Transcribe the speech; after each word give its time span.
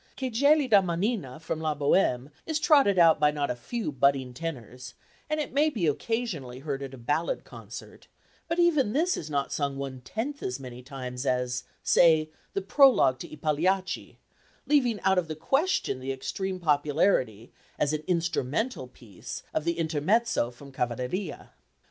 "Che 0.15 0.31
gelida 0.31 0.81
manina" 0.81 1.39
from 1.39 1.59
La 1.59 1.75
Bohème 1.75 2.31
is 2.47 2.59
trotted 2.59 2.97
out 2.97 3.19
by 3.19 3.29
not 3.29 3.51
a 3.51 3.55
few 3.55 3.91
budding 3.91 4.33
tenors, 4.33 4.95
and 5.29 5.39
it 5.39 5.53
may 5.53 5.69
be 5.69 5.85
occasionally 5.85 6.57
heard 6.57 6.81
at 6.81 6.95
a 6.95 6.97
ballad 6.97 7.43
concert, 7.43 8.07
but 8.47 8.57
even 8.57 8.93
this 8.93 9.15
is 9.15 9.29
not 9.29 9.51
sung 9.53 9.77
one 9.77 10.01
tenth 10.01 10.41
as 10.41 10.59
many 10.59 10.81
times 10.81 11.23
as, 11.27 11.65
say, 11.83 12.31
the 12.53 12.63
prologue 12.63 13.19
to 13.19 13.31
I 13.31 13.35
Pagliacci, 13.35 14.17
leaving 14.65 14.99
out 15.01 15.19
of 15.19 15.27
the 15.27 15.35
question 15.35 15.99
the 15.99 16.11
extreme 16.11 16.59
popularity, 16.59 17.51
as 17.77 17.93
an 17.93 18.01
instrumental 18.07 18.87
piece, 18.87 19.43
of 19.53 19.65
the 19.65 19.77
Intermezzo 19.77 20.49
from 20.49 20.71
Cavalleria. 20.71 21.51